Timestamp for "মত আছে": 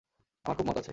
0.67-0.89